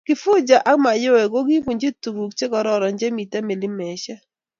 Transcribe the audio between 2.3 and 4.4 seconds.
che kororon che mito milimesheck